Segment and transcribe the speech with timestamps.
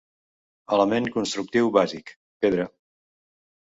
[0.77, 2.13] Element constructiu bàsic:
[2.47, 2.67] pedra.